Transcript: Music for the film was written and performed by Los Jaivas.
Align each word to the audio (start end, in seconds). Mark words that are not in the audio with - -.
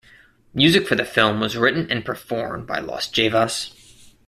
Music 0.51 0.87
for 0.87 0.95
the 0.95 1.05
film 1.05 1.39
was 1.39 1.55
written 1.55 1.85
and 1.91 2.03
performed 2.03 2.65
by 2.65 2.79
Los 2.79 3.07
Jaivas. 3.11 3.69